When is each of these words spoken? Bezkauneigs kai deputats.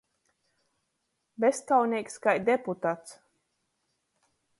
Bezkauneigs 1.43 2.17
kai 2.23 2.35
deputats. 2.47 3.15